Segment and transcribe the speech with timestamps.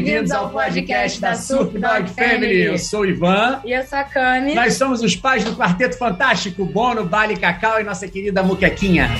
[0.00, 2.62] bem-vindos ao podcast da Surf Dog Family.
[2.62, 3.60] Eu sou o Ivan.
[3.62, 4.54] E eu sou a Cami.
[4.54, 9.10] Nós somos os pais do Quarteto Fantástico, Bono, Bali Cacau e nossa querida Muquequinha.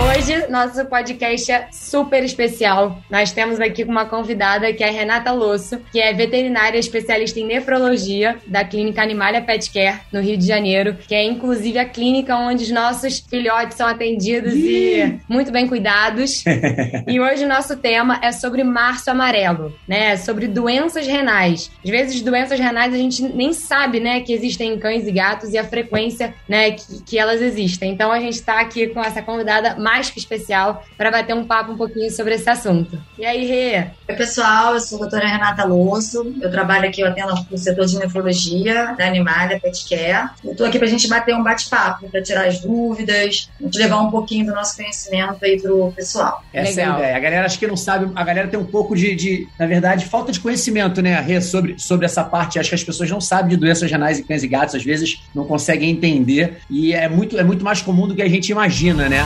[0.00, 3.02] Hoje, nosso podcast é super especial.
[3.10, 8.36] Nós temos aqui uma convidada que é Renata Losso, que é veterinária especialista em nefrologia
[8.46, 12.62] da Clínica Animalia Pet Care, no Rio de Janeiro, que é inclusive a clínica onde
[12.62, 16.44] os nossos filhotes são atendidos e muito bem cuidados.
[17.06, 20.16] e hoje o nosso tema é sobre março amarelo, né?
[20.16, 21.72] Sobre doenças renais.
[21.84, 25.52] Às vezes, doenças renais a gente nem sabe, né, que existem em cães e gatos
[25.52, 27.92] e a frequência, né, que, que elas existem.
[27.92, 31.72] Então a gente está aqui com essa convidada mais que especial para bater um papo
[31.72, 33.00] um pouquinho sobre esse assunto.
[33.18, 33.86] E aí, Rê?
[34.06, 37.86] Oi, pessoal, eu sou a doutora Renata Losso, eu trabalho aqui, eu atendo no setor
[37.86, 40.28] de nefrologia da Animalia Pet Care.
[40.44, 43.78] Eu tô aqui para a gente bater um bate-papo, para tirar as dúvidas, a gente
[43.78, 46.44] levar um pouquinho do nosso conhecimento aí pro pessoal.
[46.52, 46.84] Essa Legal.
[46.84, 47.16] é a ideia.
[47.16, 50.04] A galera acho que não sabe, a galera tem um pouco de, de na verdade,
[50.04, 52.58] falta de conhecimento, né, Rê, sobre, sobre essa parte.
[52.58, 55.22] Acho que as pessoas não sabem de doenças renais em cães e gatos, às vezes
[55.34, 59.08] não conseguem entender e é muito, é muito mais comum do que a gente imagina,
[59.08, 59.24] né?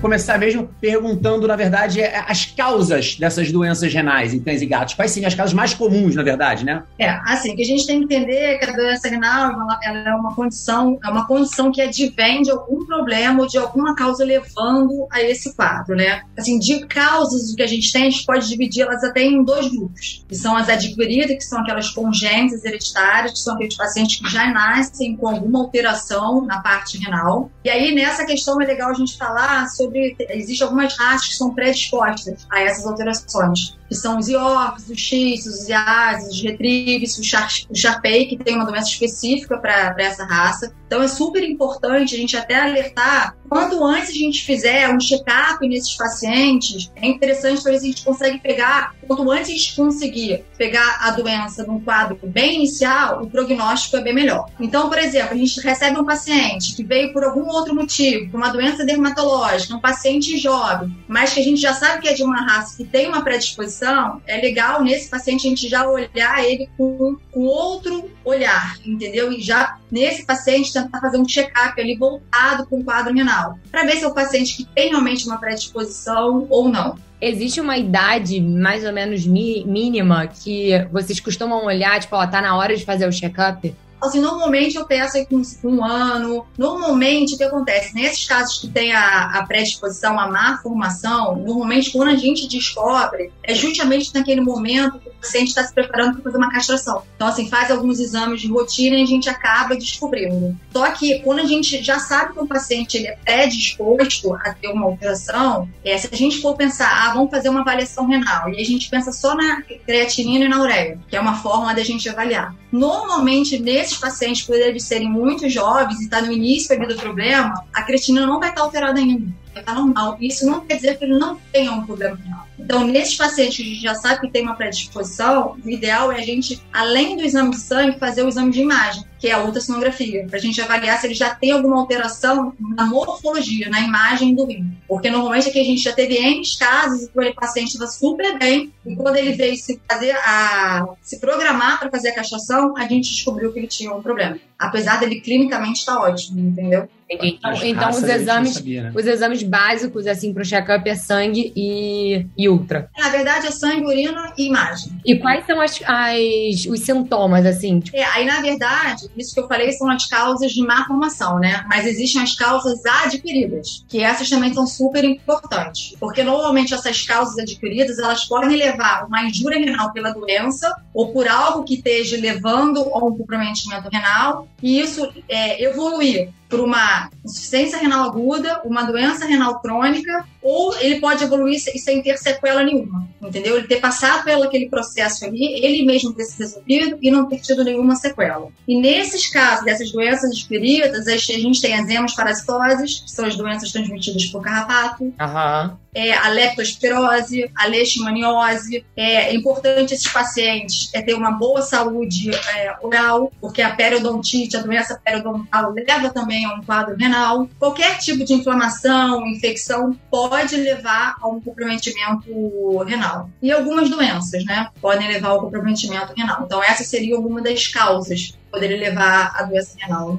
[0.00, 4.94] Começar mesmo perguntando, na verdade, é, as causas dessas doenças renais em cães e gatos.
[4.94, 6.82] Quais seriam as causas mais comuns, na verdade, né?
[6.98, 10.34] É, assim, que a gente tem que entender é que a doença renal é uma
[10.34, 15.22] condição, é uma condição que advém de algum problema ou de alguma causa levando a
[15.22, 16.22] esse quadro, né?
[16.38, 20.24] Assim, de causas que a gente tem, a gente pode dividi-las até em dois grupos,
[20.28, 24.50] que são as adquiridas, que são aquelas congênitas hereditárias, que são aqueles pacientes que já
[24.50, 27.50] nascem com alguma alteração na parte renal.
[27.64, 29.89] E aí, nessa questão, é legal a gente falar sobre.
[29.94, 35.46] Existem algumas raças que são predispostas a essas alterações que são os Yorks, os X,
[35.46, 40.72] os Yases, os Retrievers, o, Char Sharpei, que tem uma doença específica para essa raça.
[40.86, 45.68] Então é super importante a gente até alertar quanto antes a gente fizer um check-up
[45.68, 49.74] nesses pacientes, é interessante para ver se a gente consegue pegar, quanto antes a gente
[49.74, 54.48] conseguir pegar a doença num quadro bem inicial, o prognóstico é bem melhor.
[54.60, 58.36] Então, por exemplo, a gente recebe um paciente que veio por algum outro motivo, por
[58.36, 62.22] uma doença dermatológica, um paciente jovem, mas que a gente já sabe que é de
[62.22, 63.79] uma raça que tem uma predisposição
[64.26, 69.32] é legal nesse paciente a gente já olhar ele com, com outro olhar, entendeu?
[69.32, 73.84] E já nesse paciente tentar fazer um check-up ali voltado com o quadro renal, para
[73.84, 76.96] ver se é o paciente que tem realmente uma predisposição ou não.
[77.20, 82.56] Existe uma idade mais ou menos mínima que vocês costumam olhar, tipo, ó, tá na
[82.56, 83.74] hora de fazer o check-up?
[84.00, 86.46] Assim, normalmente eu peço aí com um ano.
[86.56, 87.94] Normalmente, o que acontece?
[87.94, 93.32] Nesses casos que tem a, a predisposição à má formação, normalmente quando a gente descobre,
[93.42, 97.02] é justamente naquele momento que o paciente está se preparando para fazer uma castração.
[97.16, 100.56] Então, assim, faz alguns exames de rotina e a gente acaba descobrindo.
[100.72, 104.68] Só que quando a gente já sabe que o paciente ele é predisposto a ter
[104.68, 108.60] uma alteração, é, se a gente for pensar, ah, vamos fazer uma avaliação renal, e
[108.60, 112.08] a gente pensa só na creatinina e na ureia, que é uma forma da gente
[112.08, 112.54] avaliar.
[112.72, 116.96] Normalmente, nesse esses pacientes, por eles serem muito jovens e estar tá no início do
[116.96, 120.16] problema, a creatinina não vai estar alterada ainda vai estar normal.
[120.20, 122.46] Isso não quer dizer que ele não tenha um problema renal.
[122.64, 126.16] Então, nesses pacientes que a gente já sabe que tem uma predisposição, o ideal é
[126.16, 129.42] a gente, além do exame de sangue, fazer o exame de imagem, que é a
[129.42, 134.34] ultrassonografia, para a gente avaliar se ele já tem alguma alteração na morfologia, na imagem
[134.34, 134.70] do rim.
[134.86, 138.72] Porque normalmente aqui a gente já teve N casos e o paciente estava super bem,
[138.86, 143.10] e quando ele veio se fazer a se programar para fazer a castração, a gente
[143.10, 144.38] descobriu que ele tinha um problema.
[144.58, 146.88] Apesar dele clinicamente estar tá ótimo, entendeu?
[147.10, 148.92] Então, então os exames, sabia, né?
[148.94, 152.90] os exames básicos assim para o check-up é sangue e, e ultra.
[152.98, 155.00] Na verdade é sangue, urina e imagem.
[155.04, 157.82] E quais são as, as os sintomas assim?
[157.92, 161.64] É, aí na verdade isso que eu falei são as causas de má formação, né?
[161.68, 167.38] Mas existem as causas adquiridas, que essas também são super importantes, porque normalmente essas causas
[167.38, 172.80] adquiridas elas podem levar uma injúria renal pela doença ou por algo que esteja levando
[172.92, 179.24] a um comprometimento renal e isso é, evoluir por uma insuficiência renal aguda, uma doença
[179.24, 183.56] renal crônica, ou ele pode evoluir sem ter sequela nenhuma, entendeu?
[183.56, 187.40] Ele ter passado pelo aquele processo ali, ele mesmo ter se resolvido e não ter
[187.40, 188.48] tido nenhuma sequela.
[188.66, 193.70] E nesses casos dessas doenças adquiridas, a gente tem as hemoparasitoses, que são as doenças
[193.70, 195.76] transmitidas por carrapato, uhum.
[195.94, 198.84] É, a leptospirose, a leishmaniose.
[198.96, 204.62] É importante esses pacientes é ter uma boa saúde é, oral, porque a periodontite, a
[204.62, 207.48] doença periodontal, leva também tenha um quadro renal.
[207.58, 213.30] Qualquer tipo de inflamação, infecção pode levar a um comprometimento renal.
[213.42, 216.42] E algumas doenças, né, podem levar ao comprometimento renal.
[216.44, 220.18] Então, essa seria alguma das causas poderia levar a doença renal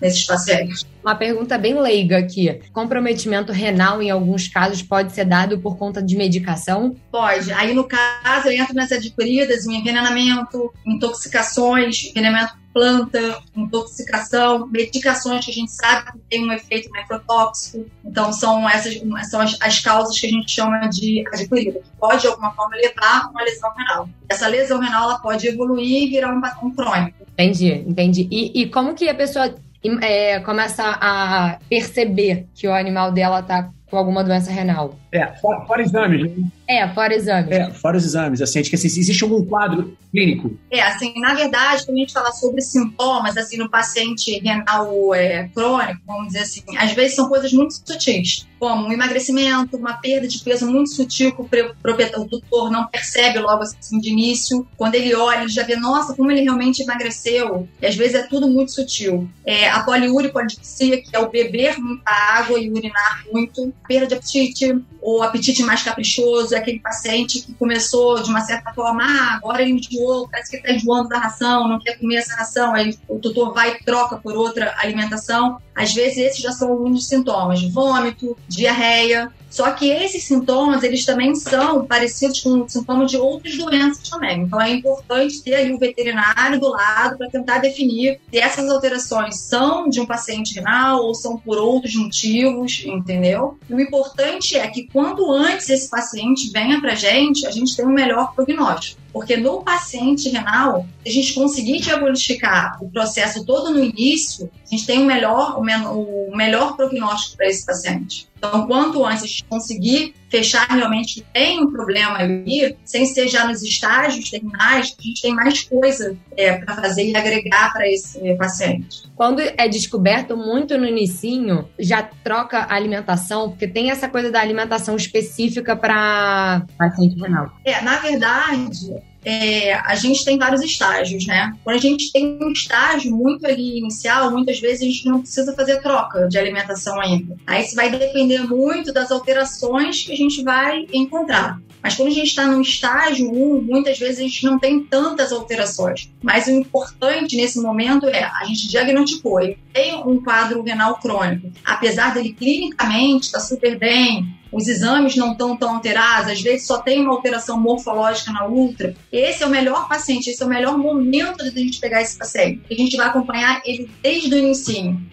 [0.00, 0.86] nesses pacientes.
[1.02, 2.60] Uma pergunta bem leiga aqui.
[2.72, 6.94] Comprometimento renal, em alguns casos, pode ser dado por conta de medicação?
[7.10, 7.52] Pode.
[7.52, 15.50] Aí, no caso, eu entro nas adquiridas em envenenamento, intoxicações, envenenamento planta, intoxicação, medicações que
[15.50, 17.86] a gente sabe que tem um efeito nefrotóxico.
[18.04, 22.22] Então, são essas são as, as causas que a gente chama de adquirida, que pode,
[22.22, 24.08] de alguma forma, levar a uma lesão renal.
[24.28, 27.16] Essa lesão renal ela pode evoluir e virar um patrão crônico.
[27.32, 28.28] Entendi, entendi.
[28.30, 29.54] E, e como que a pessoa
[30.00, 34.98] é, começa a perceber que o animal dela está com alguma doença renal?
[35.12, 36.48] É, fora, fora exames, né?
[36.66, 37.50] É, fora exames.
[37.50, 38.40] É, fora os exames.
[38.40, 40.56] Assim, acho que assim, existe algum quadro clínico?
[40.70, 45.48] É, assim, na verdade, quando a gente fala sobre sintomas, assim, no paciente renal é,
[45.54, 50.26] crônico, vamos dizer assim, às vezes são coisas muito sutis, como um emagrecimento, uma perda
[50.26, 54.66] de peso muito sutil que o, o tutor não percebe logo assim de início.
[54.76, 57.68] Quando ele olha, ele já vê, nossa, como ele realmente emagreceu.
[57.80, 59.28] E às vezes é tudo muito sutil.
[59.44, 64.80] É, a poliúrico-adipsia, que é o beber muita água e urinar muito, perda de apetite,
[65.00, 69.62] ou apetite mais caprichoso, é aquele paciente que começou de uma certa forma, ah, agora
[69.62, 73.18] ele enjoou, parece que está enjoando da ração, não quer comer essa ração, aí o
[73.18, 75.58] tutor vai e troca por outra alimentação.
[75.74, 81.34] Às vezes esses já são alguns sintomas, vômito, diarreia, só que esses sintomas, eles também
[81.34, 84.40] são parecidos com sintomas de outras doenças também.
[84.40, 89.38] Então é importante ter ali o veterinário do lado para tentar definir se essas alterações
[89.40, 93.58] são de um paciente renal ou são por outros motivos, entendeu?
[93.68, 97.76] E o importante é que quanto antes esse paciente venha para a gente, a gente
[97.76, 99.01] tem um melhor prognóstico.
[99.12, 104.70] Porque no paciente renal, se a gente conseguir diagnosticar o processo todo no início, a
[104.70, 108.28] gente tem o melhor, o melhor prognóstico para esse paciente.
[108.38, 113.46] Então, quanto antes a gente conseguir fechar realmente tem um problema ali, sem ser já
[113.46, 118.34] nos estágios terminais, a gente tem mais coisa é, para fazer e agregar para esse
[118.36, 119.02] paciente.
[119.14, 124.40] Quando é descoberto muito no inicinho, já troca a alimentação, porque tem essa coisa da
[124.40, 127.52] alimentação específica para paciente renal.
[127.62, 128.90] É, na verdade,
[129.24, 131.52] é, a gente tem vários estágios, né?
[131.62, 135.54] Quando a gente tem um estágio muito ali inicial, muitas vezes a gente não precisa
[135.54, 137.36] fazer troca de alimentação ainda.
[137.46, 141.60] Aí isso vai depender muito das alterações que a gente vai encontrar.
[141.82, 145.32] Mas quando a gente está no estágio 1, muitas vezes a gente não tem tantas
[145.32, 146.08] alterações.
[146.22, 151.50] Mas o importante nesse momento é a gente diagnosticou, ele tem um quadro renal crônico.
[151.64, 156.66] Apesar dele clinicamente estar tá super bem, os exames não estão tão alterados, às vezes
[156.66, 158.94] só tem uma alteração morfológica na ultra.
[159.10, 162.16] Esse é o melhor paciente, esse é o melhor momento de a gente pegar esse
[162.18, 162.62] paciente.
[162.70, 164.62] A gente vai acompanhar ele desde o início.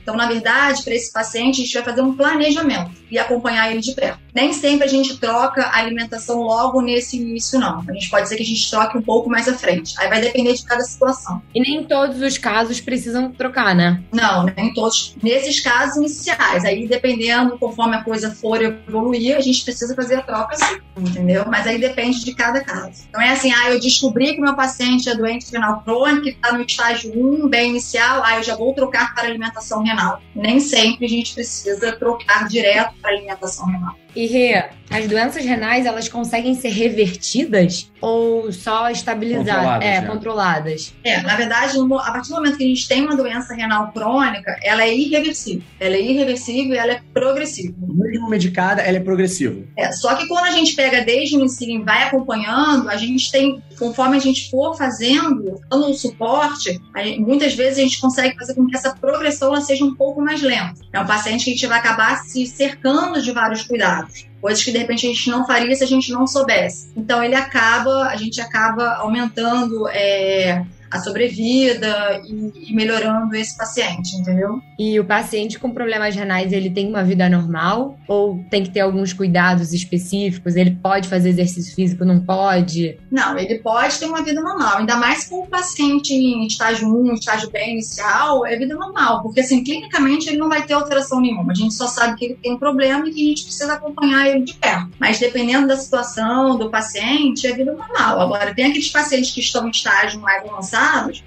[0.01, 3.81] Então, na verdade, para esse paciente, a gente vai fazer um planejamento e acompanhar ele
[3.81, 4.19] de perto.
[4.33, 7.83] Nem sempre a gente troca a alimentação logo nesse início, não.
[7.87, 9.93] A gente pode ser que a gente troque um pouco mais à frente.
[9.97, 11.41] Aí vai depender de cada situação.
[11.53, 14.01] E nem todos os casos precisam trocar, né?
[14.11, 15.15] Não, nem todos.
[15.21, 20.21] Nesses casos iniciais, aí dependendo, conforme a coisa for evoluir, a gente precisa fazer a
[20.21, 21.45] troca sim, entendeu?
[21.47, 23.05] Mas aí depende de cada caso.
[23.09, 26.61] Então é assim, ah, eu descobri que meu paciente é doente renal crônico, está no
[26.61, 30.21] estágio 1, bem inicial, ah, eu já vou trocar para alimentação renal.
[30.35, 33.95] Nem sempre a gente precisa trocar direto para alimentação renal.
[34.15, 39.53] E Rê, as doenças renais, elas conseguem ser revertidas ou só estabilizadas?
[39.53, 40.07] Controladas, é, né?
[40.07, 40.93] controladas.
[41.03, 44.57] É, na verdade, a partir do momento que a gente tem uma doença renal crônica,
[44.63, 45.61] ela é irreversível.
[45.79, 47.75] Ela é irreversível e ela é progressiva.
[47.79, 49.61] Mesmo medicada, ela é progressiva.
[49.77, 53.31] É, só que quando a gente pega desde o início e vai acompanhando, a gente
[53.31, 56.79] tem, conforme a gente for fazendo, dando suporte,
[57.19, 60.41] muitas vezes a gente consegue fazer com que essa progressão ela seja um pouco mais
[60.41, 60.75] lenta.
[60.91, 64.27] É um paciente que a gente vai acabar se cercando de vários cuidados.
[64.41, 66.91] Coisas que de repente a gente não faria se a gente não soubesse.
[66.95, 74.15] Então ele acaba, a gente acaba aumentando é, a sobrevida e, e melhorando esse paciente,
[74.15, 74.61] entendeu?
[74.77, 77.97] E o paciente com problemas renais, ele tem uma vida normal?
[78.07, 80.55] Ou tem que ter alguns cuidados específicos?
[80.55, 82.97] Ele pode fazer exercício físico, não pode?
[83.11, 87.13] Não, ele pode ter uma vida normal, ainda mais com o paciente em estágio 1,
[87.13, 91.51] estágio bem inicial, é vida normal, porque assim, clinicamente ele não vai ter alteração nenhuma.
[91.51, 94.27] A gente só sabe que ele tem um problema e que a gente precisa acompanhar
[94.27, 94.89] ele de perto.
[94.99, 98.21] Mas dependendo da situação do paciente, é vida normal.
[98.21, 100.43] Agora, tem aqueles pacientes que estão em estágio mais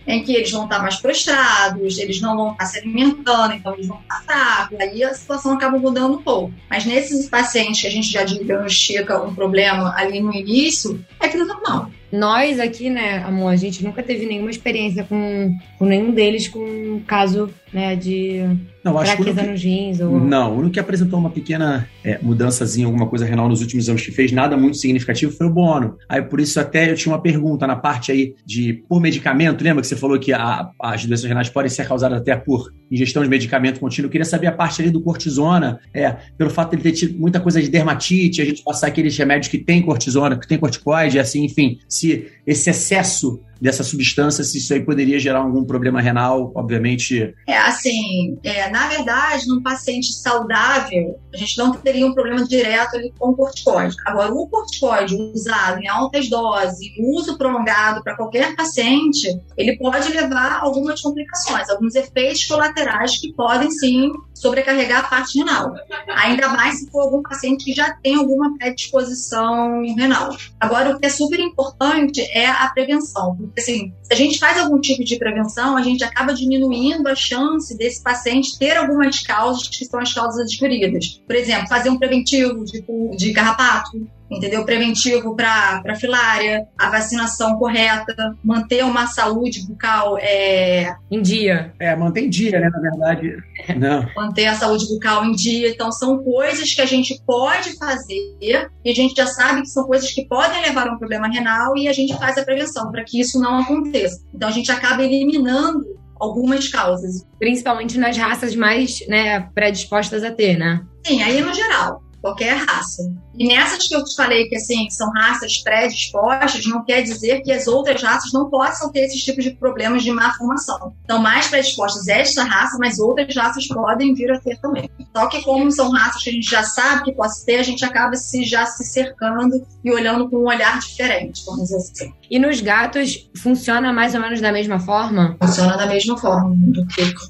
[0.07, 3.87] em que eles vão estar mais prostrados, eles não vão estar se alimentando, então eles
[3.87, 6.53] vão estar fracos, aí a situação acaba mudando um pouco.
[6.69, 11.45] Mas nesses pacientes que a gente já diagnostica um problema ali no início, é vida
[11.45, 11.91] normal.
[12.13, 17.01] Nós aqui, né, amor, a gente nunca teve nenhuma experiência com, com nenhum deles com
[17.07, 18.45] caso né, de
[18.85, 19.51] não, acho fraqueza que...
[19.51, 20.01] nos rins?
[20.01, 20.21] Ou...
[20.21, 24.03] Não, o único que apresentou uma pequena é, mudançazinha, alguma coisa renal nos últimos anos
[24.03, 25.97] que fez nada muito significativo foi o Bono.
[26.09, 29.81] Aí por isso até eu tinha uma pergunta na parte aí de por medicamento, lembra
[29.81, 33.29] que você falou que a, as doenças renais podem ser causadas até por ingestão de
[33.29, 34.07] medicamento contínuo?
[34.07, 37.19] Eu queria saber a parte ali do cortisona, é, pelo fato de ele ter tido
[37.19, 41.19] muita coisa de dermatite, a gente passar aqueles remédios que tem cortisona, que tem corticoide,
[41.19, 46.51] assim, enfim, se esse excesso dessa substância, se isso aí poderia gerar algum problema renal,
[46.53, 47.33] obviamente.
[47.47, 52.97] É assim, é, na verdade, num paciente saudável, a gente não teria um problema direto
[52.97, 53.95] ali com o corticoide.
[54.05, 60.55] Agora, o corticoide usado em altas doses, uso prolongado para qualquer paciente, ele pode levar
[60.55, 64.11] a algumas complicações, alguns efeitos colaterais que podem sim
[64.43, 65.73] sobrecarregar a parte renal.
[66.09, 70.37] Ainda mais se for algum paciente que já tem alguma predisposição renal.
[70.59, 73.37] Agora, o que é super importante é a prevenção.
[73.37, 77.15] Porque, assim, se a gente faz algum tipo de prevenção, a gente acaba diminuindo a
[77.15, 81.23] chance desse paciente ter algumas causas que são as causas adquiridas.
[81.25, 82.85] Por exemplo, fazer um preventivo de,
[83.17, 84.65] de carrapato, entendeu?
[84.65, 90.95] Preventivo para filária, a vacinação correta, manter uma saúde bucal é...
[91.11, 91.73] em dia.
[91.79, 92.71] É, manter em dia, né?
[92.71, 93.37] Na verdade,
[93.77, 94.07] não.
[94.17, 95.69] Manter a saúde bucal em dia.
[95.69, 99.85] Então, são coisas que a gente pode fazer e a gente já sabe que são
[99.85, 103.05] coisas que podem levar a um problema renal e a gente faz a prevenção para
[103.05, 104.23] que isso não aconteça.
[104.35, 105.85] Então, a gente acaba eliminando
[106.19, 107.27] algumas causas.
[107.39, 110.81] Principalmente nas raças mais né, predispostas a ter, né?
[111.05, 113.03] Sim, aí no geral qualquer raça.
[113.39, 117.53] E nessas que eu te falei que assim são raças predispostas, não quer dizer que
[117.53, 120.95] as outras raças não possam ter esses tipos de problemas de má formação.
[121.05, 124.89] Então, mais predispostas é esta raça, mas outras raças podem vir a ter também.
[125.15, 127.85] Só que como são raças que a gente já sabe que pode ter, a gente
[127.85, 132.13] acaba se já se cercando e olhando com um olhar diferente, vamos dizer assim.
[132.31, 135.37] E nos gatos funciona mais ou menos da mesma forma?
[135.43, 136.57] Funciona da mesma forma.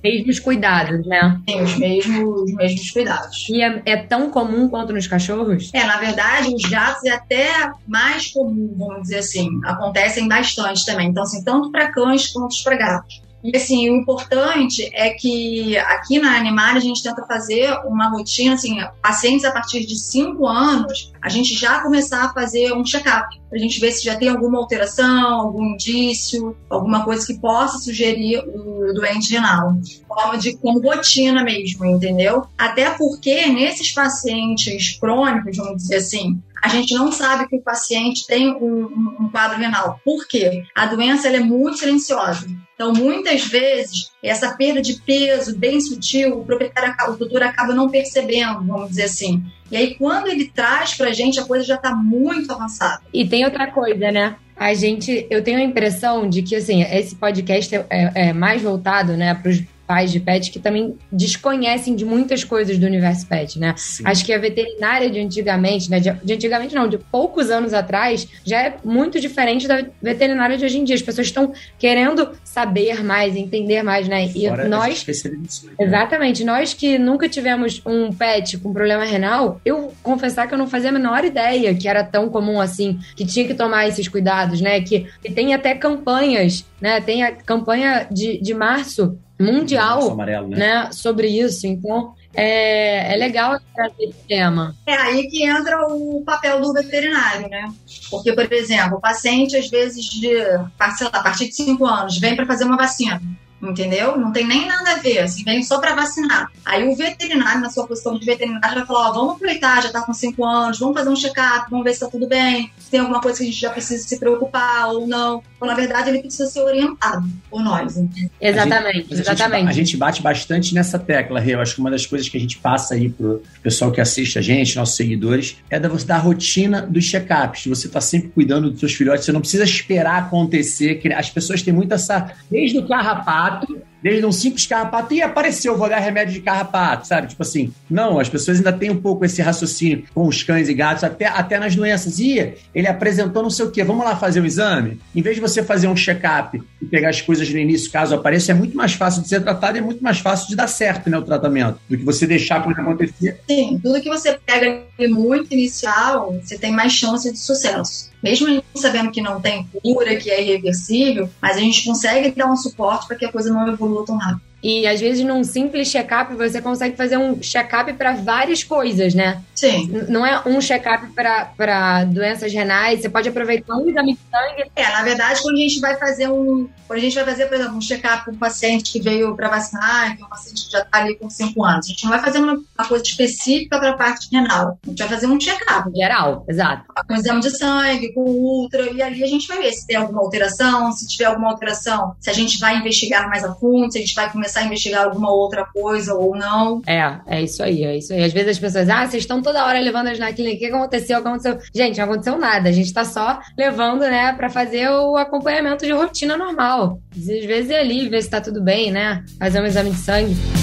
[0.03, 1.41] Mesmos cuidados, né?
[1.45, 3.49] Tem os mesmos, os mesmos cuidados.
[3.49, 5.71] E é, é tão comum quanto quanto nos cachorros?
[5.73, 9.61] É, na verdade, os gatos é até mais comum, vamos dizer assim.
[9.63, 11.09] Acontecem bastante também.
[11.09, 13.21] Então, assim, tanto para cães quanto para gatos.
[13.43, 18.55] E assim, o importante é que aqui na Animal a gente tenta fazer uma rotina,
[18.55, 23.41] assim, pacientes a partir de 5 anos, a gente já começar a fazer um check-up,
[23.49, 27.79] para a gente ver se já tem alguma alteração, algum indício, alguma coisa que possa
[27.79, 29.77] sugerir o doente renal.
[30.07, 32.47] Forma de como rotina mesmo, entendeu?
[32.57, 38.25] Até porque nesses pacientes crônicos, vamos dizer assim, a gente não sabe que o paciente
[38.25, 38.85] tem um,
[39.21, 40.01] um, quadro renal.
[40.05, 40.63] Por quê?
[40.73, 42.47] A doença é muito silenciosa.
[42.75, 47.91] Então, muitas vezes, essa perda de peso bem sutil, o proprietário, o doutor acaba não
[47.91, 49.43] percebendo, vamos dizer assim.
[49.73, 53.03] E aí, quando ele traz pra gente, a coisa já está muito avançada.
[53.13, 54.37] E tem outra coisa, né?
[54.57, 58.63] A gente, eu tenho a impressão de que, assim, esse podcast é, é, é mais
[58.63, 59.61] voltado, né, para os
[59.93, 63.75] pais de pet que também desconhecem de muitas coisas do universo pet, né?
[63.77, 64.05] Sim.
[64.07, 66.01] Acho que a veterinária de antigamente, né?
[66.01, 70.65] De, de, antigamente não, de poucos anos atrás, já é muito diferente da veterinária de
[70.65, 70.95] hoje em dia.
[70.95, 74.25] As pessoas estão querendo saber mais, entender mais, né?
[74.35, 75.07] E Fora nós.
[75.07, 75.73] Né?
[75.79, 76.43] Exatamente.
[76.43, 80.89] Nós que nunca tivemos um pet com problema renal, eu confessar que eu não fazia
[80.89, 84.81] a menor ideia que era tão comum assim, que tinha que tomar esses cuidados, né?
[84.81, 86.99] Que, que tem até campanhas, né?
[87.03, 90.57] Tem a campanha de, de março mundial amarelo, né?
[90.57, 90.93] né?
[90.93, 91.67] sobre isso.
[91.67, 94.75] Então, é, é legal trazer esse tema.
[94.87, 97.71] É aí que entra o papel do veterinário, né?
[98.11, 102.19] Porque, por exemplo, o paciente, às vezes, de, sei lá, a partir de 5 anos,
[102.19, 103.21] vem para fazer uma vacina
[103.63, 104.19] entendeu?
[104.19, 106.51] Não tem nem nada a ver, assim, vem só para vacinar.
[106.65, 110.03] Aí o veterinário, na sua posição de veterinário, vai falar: ó, vamos aproveitar, já tá
[110.03, 113.01] com 5 anos, vamos fazer um check-up, vamos ver se tá tudo bem, se tem
[113.01, 115.43] alguma coisa que a gente já precisa se preocupar ou não.
[115.61, 117.97] Ou, na verdade, ele precisa ser orientado por nós.
[117.97, 118.31] Entendeu?
[118.41, 119.69] Exatamente, a gente, exatamente.
[119.69, 121.55] A gente, bate bastante nessa tecla, Rê.
[121.55, 124.39] Eu acho que uma das coisas que a gente passa aí pro pessoal que assiste
[124.39, 127.67] a gente, nossos seguidores, é da, da rotina dos check-ups.
[127.67, 130.97] Você tá sempre cuidando dos seus filhotes, você não precisa esperar acontecer.
[130.97, 132.33] Que as pessoas têm muito essa.
[132.51, 137.07] Desde o carrapato carrapato, desde um simples carrapato, e apareceu, vou dar remédio de carrapato,
[137.07, 137.29] sabe?
[137.29, 140.75] Tipo assim, não, as pessoas ainda têm um pouco esse raciocínio com os cães e
[140.75, 142.19] gatos, até, até nas doenças.
[142.19, 145.01] E ele apresentou não sei o quê, vamos lá fazer o exame?
[145.15, 148.53] Em vez de você fazer um check-up e pegar as coisas no início, caso apareça,
[148.53, 151.09] é muito mais fácil de ser tratado e é muito mais fácil de dar certo,
[151.09, 153.41] né, o tratamento, do que você deixar para acontecer.
[153.49, 159.11] Sim, tudo que você pega muito inicial, você tem mais chance de sucesso mesmo sabendo
[159.11, 163.17] que não tem cura, que é irreversível, mas a gente consegue dar um suporte para
[163.17, 164.52] que a coisa não evolua tão rápido.
[164.63, 169.43] E às vezes num simples check-up você consegue fazer um check-up para várias coisas, né?
[169.55, 169.91] Sim.
[170.09, 174.71] Não é um check-up para doenças renais, você pode aproveitar um exame de sangue.
[174.75, 176.69] É, na verdade, quando a gente vai fazer um.
[176.87, 179.49] Quando a gente vai fazer, por exemplo, um check-up com um paciente que veio para
[179.49, 182.11] vacinar, que é um paciente que já está ali com 5 anos, a gente não
[182.11, 184.79] vai fazer uma, uma coisa específica para a parte renal.
[184.85, 185.91] A gente vai fazer um check-up.
[185.95, 186.85] Geral, exato.
[187.07, 190.21] com exame de sangue, com ultra, e ali a gente vai ver se tem alguma
[190.21, 194.01] alteração, se tiver alguma alteração, se a gente vai investigar mais a fundo, se a
[194.01, 196.81] gente vai começar a investigar alguma outra coisa ou não.
[196.87, 198.25] É, é isso aí, é isso aí.
[198.25, 200.75] Às vezes as pessoas, ah, vocês estão toda hora levando eles na clínica, o que
[200.75, 201.19] aconteceu?
[201.19, 201.59] O que aconteceu?
[201.75, 205.93] Gente, não aconteceu nada, a gente tá só levando, né, pra fazer o acompanhamento de
[205.93, 207.01] rotina normal.
[207.17, 209.25] Às vezes é ali, ver se tá tudo bem, né?
[209.39, 210.62] Fazer um exame de sangue.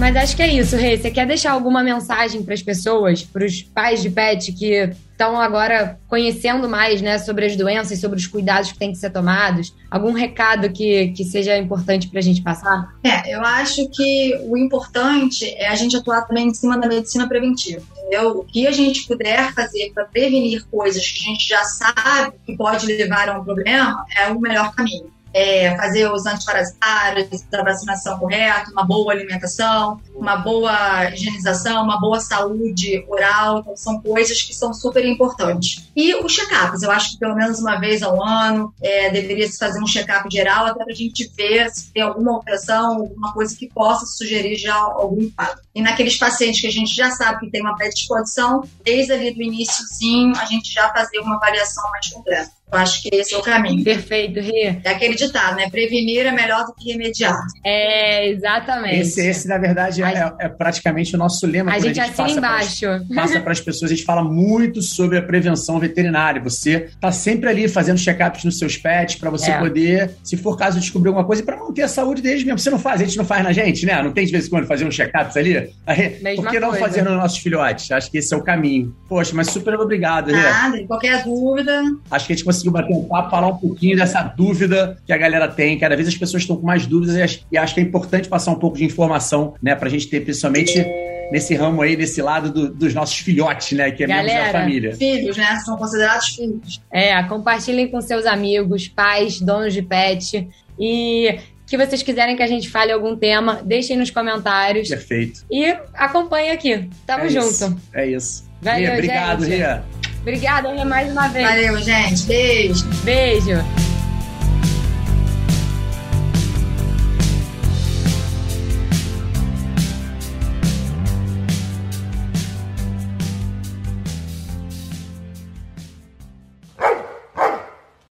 [0.00, 0.96] Mas acho que é isso, Rê.
[0.96, 5.38] Você quer deixar alguma mensagem para as pessoas, para os pais de pet que estão
[5.38, 9.74] agora conhecendo mais né, sobre as doenças, sobre os cuidados que têm que ser tomados?
[9.90, 12.88] Algum recado que, que seja importante para a gente passar?
[13.04, 17.28] É, eu acho que o importante é a gente atuar também em cima da medicina
[17.28, 17.82] preventiva.
[17.98, 18.38] Entendeu?
[18.38, 22.56] O que a gente puder fazer para prevenir coisas que a gente já sabe que
[22.56, 25.19] pode levar a um problema é o melhor caminho.
[25.32, 32.20] É fazer os antiparasitários, a vacinação correta, uma boa alimentação, uma boa higienização, uma boa
[32.20, 35.88] saúde oral, então são coisas que são super importantes.
[35.94, 39.58] E os check-ups, eu acho que pelo menos uma vez ao ano é, deveria se
[39.58, 43.56] fazer um check-up geral até para a gente ver se tem alguma alteração, alguma coisa
[43.56, 45.60] que possa sugerir já algum quadro.
[45.74, 49.42] E naqueles pacientes que a gente já sabe que tem uma predisposição, desde ali do
[49.42, 52.50] iníciozinho, a gente já fazer uma avaliação mais completa.
[52.72, 53.82] Eu acho que esse é o caminho.
[53.84, 54.76] Perfeito, Rê.
[54.84, 55.68] É aquele ditado, né?
[55.70, 57.36] Prevenir é melhor do que remediar.
[57.64, 59.00] É, exatamente.
[59.00, 61.72] Esse, esse, na verdade, é, é praticamente o nosso lema.
[61.72, 62.86] A gente a gente assina embaixo.
[63.14, 66.40] Passa para as pessoas, a gente fala muito sobre a prevenção veterinária.
[66.42, 69.58] Você tá sempre ali fazendo check-ups nos seus pets para você É.
[69.58, 72.58] poder, se for caso, descobrir alguma coisa e para manter a saúde deles mesmo.
[72.58, 74.00] Você não faz, a gente não faz na gente, né?
[74.02, 75.70] Não tem de vez em quando fazer uns check-ups ali?
[75.86, 76.84] Aí, Mesma Por que não coisa.
[76.84, 77.90] fazer nos nossos filhotes?
[77.90, 78.94] Acho que esse é o caminho.
[79.08, 80.42] Poxa, mas super obrigado, né?
[80.42, 84.22] Nada, qualquer dúvida, Acho que a gente conseguiu bater um papo, falar um pouquinho dessa
[84.22, 85.78] dúvida que a galera tem.
[85.78, 88.28] Cada vez as pessoas estão com mais dúvidas e acho, e acho que é importante
[88.28, 89.74] passar um pouco de informação, né?
[89.74, 90.84] Pra gente ter, principalmente
[91.32, 93.90] nesse ramo aí, desse lado do- dos nossos filhotes, né?
[93.92, 94.58] Que é membros da Galera.
[94.58, 94.96] família.
[94.96, 95.56] filhos, né?
[95.64, 96.82] São considerados filhos.
[96.92, 100.48] É, compartilhem com seus amigos, pais, donos de pet.
[100.78, 104.88] E que vocês quiserem que a gente fale algum tema, deixem nos comentários.
[104.88, 105.44] Perfeito.
[105.48, 106.88] E acompanhe aqui.
[107.06, 107.46] Tamo é junto.
[107.48, 107.76] Isso.
[107.94, 108.50] É isso.
[108.60, 109.54] Valeu, Ria, obrigado, gente.
[109.56, 109.84] Ria.
[110.20, 111.48] Obrigada, mais uma vez.
[111.48, 112.24] Valeu, gente.
[112.26, 112.86] Beijo.
[113.04, 113.79] Beijo.